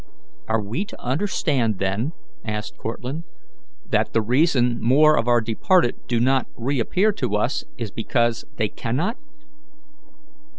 "Are 0.47 0.63
we 0.63 0.83
to 0.85 0.99
understand, 0.99 1.77
then," 1.77 2.13
asked 2.43 2.75
Cortlandt, 2.75 3.23
"that 3.85 4.13
the 4.13 4.21
reason 4.23 4.81
more 4.81 5.15
of 5.15 5.27
our 5.27 5.41
departed 5.41 5.93
do 6.07 6.19
not 6.19 6.47
reappear 6.55 7.11
to 7.11 7.35
us 7.35 7.65
is 7.77 7.91
because 7.91 8.43
they 8.57 8.67
cannot?" 8.67 9.17